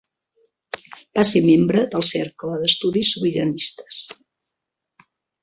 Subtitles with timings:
[1.19, 4.01] Va ser membre del Cercle d'Estudis Sobiranistes.